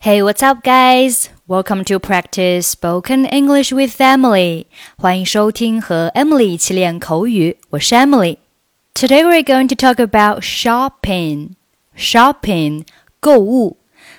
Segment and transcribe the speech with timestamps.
[0.00, 1.29] Hey, what's up, guys?
[1.47, 4.65] Welcome to practice spoken English with Emily.
[4.97, 11.51] 欢迎收听和 Emily 一起练口语，我是 Emily。Today we're going to talk about shopping.
[11.95, 12.85] Shopping
[13.19, 13.77] 购物。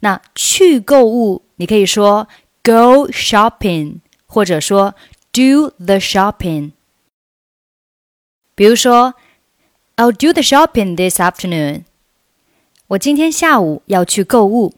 [0.00, 2.28] 那去购物，你可以说
[2.62, 4.94] go shopping，或者说
[5.32, 6.72] do the shopping。
[8.54, 9.14] 比如说，
[9.96, 11.84] I'll do the shopping this afternoon。
[12.86, 14.74] 我今天下午要去购物。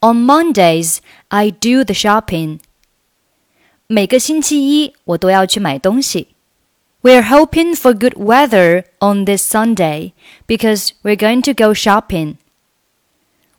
[0.00, 0.98] On Mondays,
[1.28, 2.60] I do the shopping.
[3.86, 6.28] 每个星期一我都要去买东西。
[7.02, 10.12] We're hoping for good weather on this Sunday
[10.46, 12.36] because we're going to go shopping.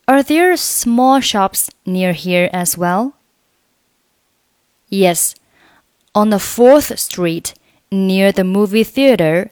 [0.06, 3.14] Are there small shops near here as well?
[4.88, 5.34] Yes.
[6.14, 7.54] On the 4th Street,
[7.93, 9.51] near the movie theater,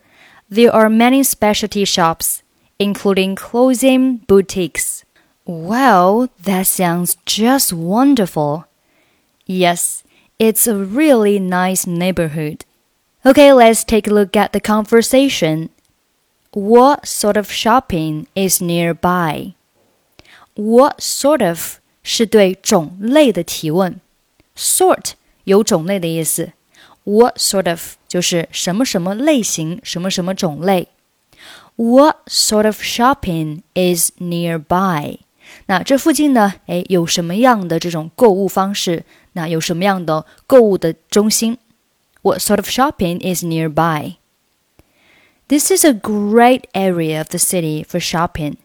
[0.49, 2.43] there are many specialty shops,
[2.79, 5.03] including clothing boutiques.
[5.45, 8.65] Well, that sounds just wonderful.
[9.45, 10.03] Yes,
[10.37, 12.65] it's a really nice neighborhood.
[13.25, 15.69] Okay, let's take a look at the conversation.
[16.51, 19.55] What sort of shopping is nearby?
[20.55, 23.99] What sort of 是对种类的提问，
[24.55, 25.11] sort
[25.43, 26.53] 有种类的意思。
[27.03, 30.87] What sort of 就是什么什么类型，什么什么种类。
[31.75, 35.19] What sort of shopping is nearby？
[35.67, 36.55] 那这附近呢？
[36.65, 39.05] 哎，有什么样的这种购物方式？
[39.33, 41.57] 那有什么样的购物的中心？
[42.21, 44.15] What sort of shopping is nearby?
[45.47, 48.55] This is a great area of the city for shopping.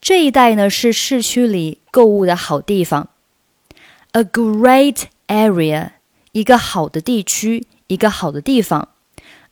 [0.00, 3.08] 这一带呢是市区里购物的好地方。
[4.12, 5.90] A great area，
[6.32, 8.88] 一个好的地区， 一个好的地方。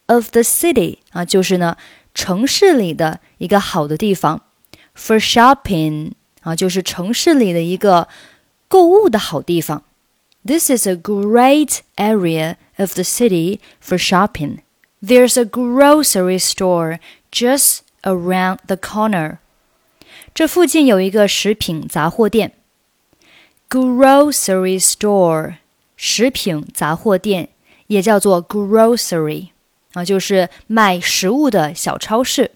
[0.07, 1.77] Of the city 啊，就是呢
[2.15, 4.43] 城市里的一个好的地方。
[4.95, 6.13] For shopping
[6.43, 8.09] 啊，就是城市里的一个
[8.69, 9.85] 购物的好地方。
[10.45, 14.59] This is a great area of the city for shopping.
[15.01, 16.99] There's a grocery store
[17.31, 19.39] just around the corner.
[20.35, 22.53] 这附近有一个食品杂货店，
[23.69, 25.55] grocery store，
[25.97, 27.51] 食品杂货店
[27.88, 29.50] 也叫做 grocery，
[29.94, 32.52] 啊，就是卖食物的小超市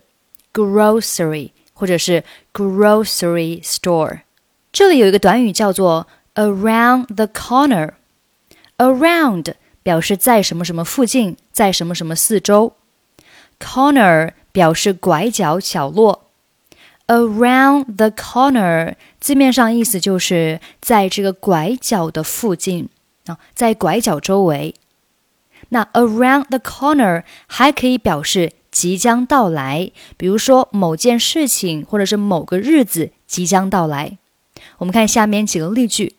[0.53, 4.19] ，grocery 或者是 grocery store。
[4.71, 9.53] 这里有一个短语叫做 around the corner，around
[9.83, 12.73] 表示在什么什么附近，在什么什么四周
[13.59, 16.27] ，corner 表示拐角角落。
[17.07, 22.87] Around the corner 字面上意思就是在这个拐角的附近
[23.25, 24.73] 啊，在拐角周围。
[25.70, 34.18] 那 around the corner 还可以表示即将到来，比如说某件事情或者是某个日子即将到来。
[34.78, 36.14] 我们看下面几个例句：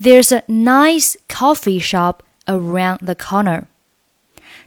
[0.00, 3.64] There's a nice coffee shop around the corner。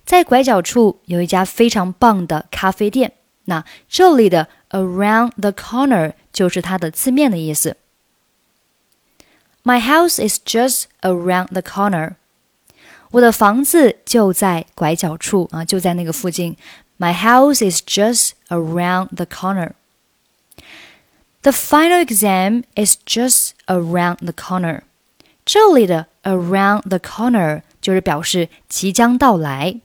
[0.05, 3.13] 在拐角处有一家非常棒的咖啡店。
[3.45, 7.77] 那这里的 around the corner 就是它的字面的意思。
[9.63, 12.15] My house is just around the corner。
[13.15, 16.55] 我的房子就在拐角处啊，就在那个附近。
[16.97, 19.71] My house is just around the corner.
[21.41, 24.81] The final exam is just around the corner.
[25.43, 29.81] 这里的 around the corner 就是表示即将到来，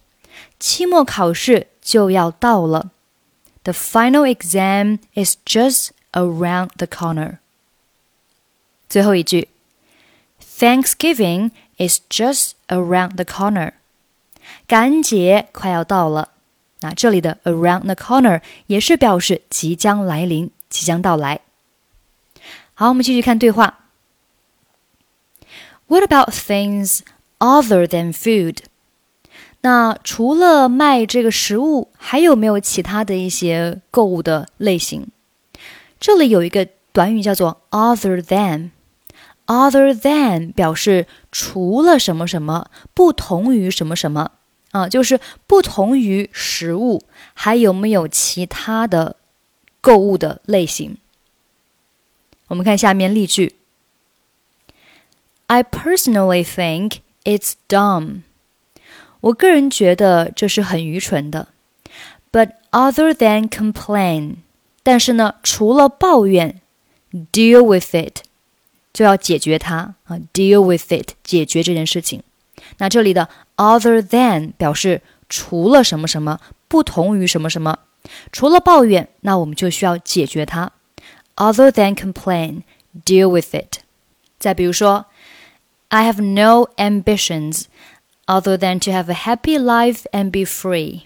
[0.60, 2.91] 期末考试就要到了。
[3.65, 7.38] the final exam is just around the corner.
[8.88, 9.48] 最后一句，
[10.59, 11.50] Thanksgiving
[11.81, 13.72] It's just around the corner.
[14.67, 16.29] 感恩节快要到了。
[16.81, 21.39] 那这里的 around the corner 也是表示即将来临、即将到来。
[22.75, 23.79] 好，我们继续看对话。
[25.87, 26.99] What about things
[27.39, 28.57] other than food?
[29.61, 35.07] 那除了卖这个食物，还有没有其他的一些购物的类型？
[35.99, 38.69] 这里有一个短语叫做 other than
[39.47, 44.32] Other than 表示除了什么什么，不同于什么什么
[44.72, 47.03] 啊，就是不同于食物，
[47.34, 49.17] 还有没有其他的
[49.82, 50.97] 购物的类型？
[52.47, 53.55] 我们看下面例句
[55.47, 58.22] ：I personally think it's dumb。
[59.22, 61.49] 我个人觉得这是很愚蠢的。
[62.32, 64.37] But other than complain，
[64.84, 66.61] 但是呢，除了抱怨
[67.34, 68.23] ，deal with it，
[68.93, 72.23] 就要解决它啊，deal with it，解决这件事情。
[72.78, 77.79] 那这里的 other than 表示除了什么什么，不同于什么什么，
[78.32, 80.72] 除了抱怨，那我们就需要解决它。
[81.35, 82.64] Other than complain,
[83.05, 83.79] deal with it。
[84.38, 85.05] 再比如说
[85.87, 87.64] ，I have no ambitions
[88.26, 91.03] other than to have a happy life and be free。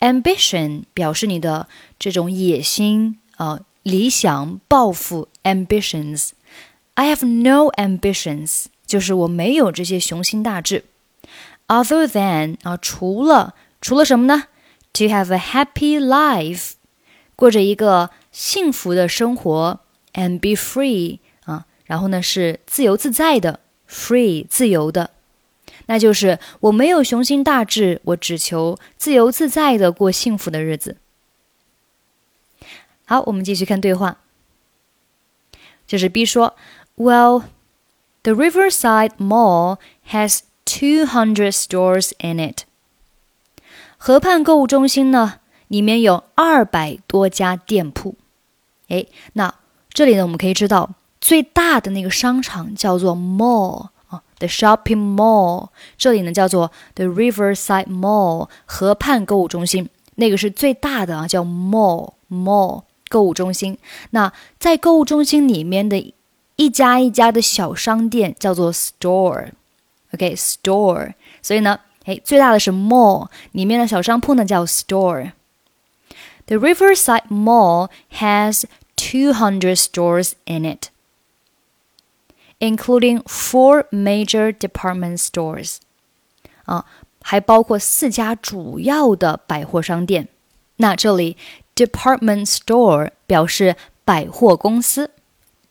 [0.00, 1.68] Ambition 表示你的
[1.98, 5.28] 这种野心啊、理想、抱负。
[5.44, 6.30] Ambitions。
[6.94, 10.84] I have no ambitions 就是我没有这些雄心大志。
[11.66, 14.48] Other than 啊，除了除了什么呢
[14.92, 16.72] ？To have a happy life，
[17.34, 19.80] 过着一个幸福的生活
[20.12, 25.12] ，and be free 啊，然后呢是自由自在的，free 自由的，
[25.86, 30.98] 那就是我没有雄心大志，我只求自由自在的过幸福的日子。
[33.06, 34.18] 好，我们继续看对话。
[35.86, 36.56] 这是 B 说
[36.96, 37.44] ，Well。
[38.24, 39.80] The Riverside Mall
[40.12, 42.66] has 200 stores in it.
[43.98, 48.14] 河畔购物中心呢，里面有二百多家店铺。
[48.86, 49.52] 哎，那
[49.92, 50.90] 这里呢，我们可以知道
[51.20, 55.70] 最大的那个商场叫做 mall 啊，the shopping mall。
[55.98, 63.76] 这里呢叫做 the Riverside Mall 河畔购物中心，那个是最大的啊，叫 mall mall 购物中心。
[64.10, 66.14] 那在购物中心里面的。
[66.56, 71.14] 一家一家的小商店叫做 store，OK，store。
[71.40, 75.32] 所以呢，哎，最大的是 mall，里面的小商铺呢叫 store。
[76.46, 77.88] The Riverside Mall
[78.18, 78.64] has
[78.96, 80.90] two hundred stores in it,
[82.58, 85.76] including four major department stores.
[86.64, 86.84] 啊，
[87.22, 90.28] 还包括四家主要的百货商店。
[90.76, 91.36] 那这里
[91.74, 95.10] department store 表示百货公司。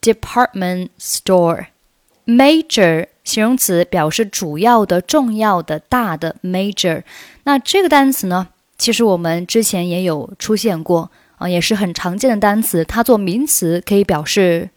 [0.02, 1.68] Department store。
[2.26, 6.36] major 形容词表示主要的、重要的、大的。
[6.44, 7.04] major，
[7.44, 12.86] 那这个单词呢，其实我们之前也有出现过啊，也是很常见的单词。
[12.86, 14.70] 它做名词可以表示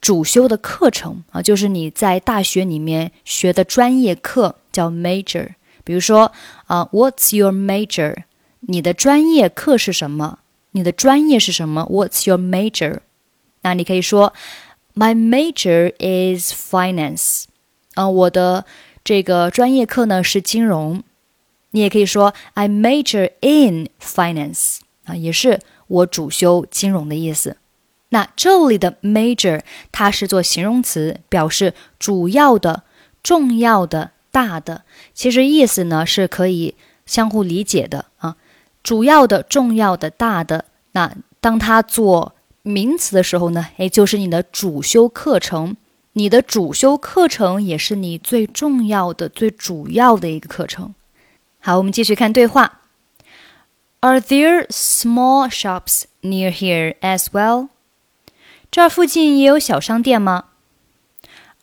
[0.00, 5.48] 主修的课程啊，就是你在大学里面学的专业课叫 major。
[5.84, 6.32] 比如说
[6.66, 8.16] 啊，What's your major？
[8.60, 10.40] 你的专业课是什么？
[10.72, 12.98] 你的专业是什么？What's your major？
[13.62, 14.32] 那你可以说
[14.94, 17.44] ，My major is finance。
[17.94, 18.64] 啊，我的
[19.02, 21.02] 这个专业课呢是金融。
[21.70, 24.78] 你也可以说，I major in finance。
[25.04, 27.56] 啊，也是我主修金融的意思。
[28.10, 29.60] 那这里的 major
[29.92, 32.84] 它是做形容词，表示主要的、
[33.22, 34.84] 重要的、大的。
[35.12, 36.74] 其实意思呢是可以
[37.04, 38.36] 相互理解的啊。
[38.82, 40.64] 主要的、重要的、大的。
[40.92, 42.34] 那当它做
[42.68, 45.76] 名词的时候呢，诶，就是你的主修课程，
[46.12, 50.94] 你的主修课程也是你最重要的、最主要的一个课程。
[51.60, 52.82] 好，我们继续看对话。
[54.00, 57.68] Are there small shops near here as well？
[58.70, 60.44] 这儿附近也有小商店吗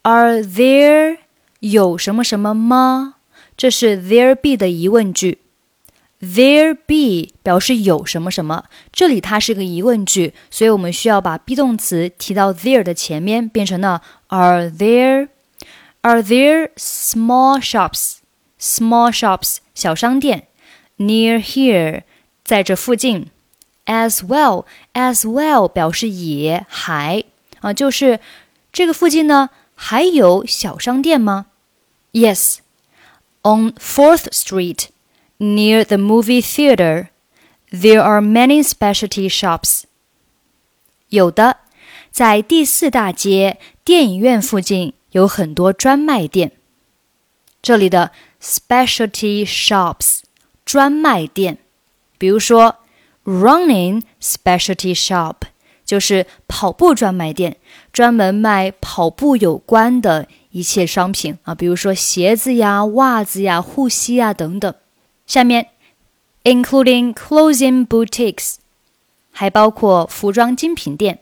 [0.01, 1.19] ？Are there
[1.59, 3.15] 有什么什么吗？
[3.55, 5.37] 这是 there be 的疑问句。
[6.21, 15.27] There be 表示有什么什么，这里它是个疑问句，所以我们需要把 be 动词提到 there 的前面，变成了 Are there
[16.01, 18.17] Are there small shops
[18.59, 20.47] small shops 小商店
[20.97, 22.03] near here
[22.43, 23.27] 在这附近
[23.85, 27.23] ？As well as well 表示也还
[27.59, 28.19] 啊，就是
[28.71, 31.47] 这个附近呢还有小商店吗
[32.13, 32.57] ？Yes
[33.43, 34.87] on Fourth Street.
[35.37, 37.09] Near the movie theater,
[37.69, 39.83] there are many specialty shops.
[41.09, 41.57] 有的，
[42.09, 46.53] 在第四大街电影院附近有很多专卖店。
[47.61, 48.11] 这里的
[48.41, 50.19] specialty shops
[50.63, 51.57] 专卖店，
[52.17, 52.77] 比如说
[53.25, 55.35] running specialty shop
[55.83, 57.57] 就是跑步专卖店，
[57.91, 64.73] 专门卖跑步有关的一切商品啊，比如说鞋子呀、袜子呀、护膝啊等等。
[65.26, 65.68] 下面，
[66.44, 68.56] including clothing boutiques，
[69.30, 71.20] 还包括服装精品店。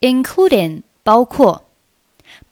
[0.00, 1.64] including 包括，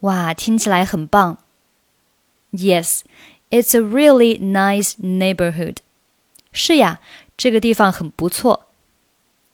[0.01, 1.39] 哇，听起来很棒。
[2.53, 3.01] Yes,
[3.51, 5.79] it's a really nice neighborhood.
[6.53, 7.01] 是呀，
[7.37, 8.67] 这个地方很不错。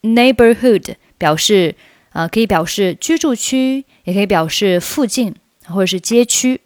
[0.02, 1.76] Neighborhood 表示
[2.10, 5.34] 啊、呃，可以表示居住区，也可以表示附近
[5.66, 6.60] 或者是街区。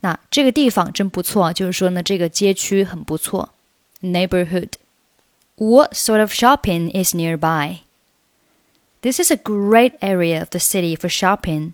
[0.00, 3.50] 那这个地方真不错，就是说呢，这个街区很不错。
[4.02, 4.72] Neighborhood.
[5.56, 7.78] What sort of shopping is nearby?
[9.01, 11.73] This is a great area of the city for shopping.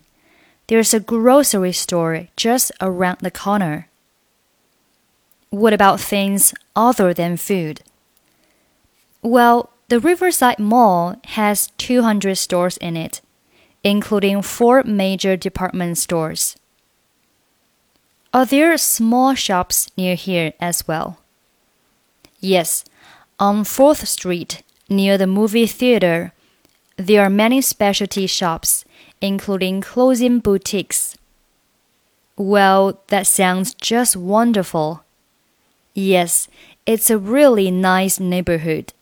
[0.67, 3.87] There's a grocery store just around the corner.
[5.49, 7.81] What about things other than food?
[9.21, 13.21] Well, the Riverside Mall has 200 stores in it,
[13.83, 16.55] including four major department stores.
[18.33, 21.19] Are there small shops near here as well?
[22.39, 22.83] Yes,
[23.39, 26.33] on 4th Street, near the movie theater,
[26.96, 28.84] there are many specialty shops,
[29.20, 31.14] including clothing boutiques.
[32.36, 35.00] Well, that sounds just wonderful.
[35.94, 36.48] Yes,
[36.86, 38.92] it's a really nice neighborhood.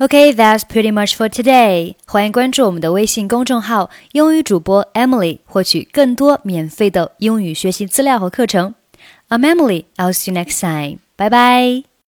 [0.00, 1.94] Okay, that's pretty much for today.
[2.06, 8.74] 欢迎关注我们的微信公众号“英语主播 Emily”，获取更多免费的英语学习资料和课程。
[9.28, 9.84] I'm Emily.
[9.96, 10.98] I'll see you next time.
[11.16, 11.87] Bye bye.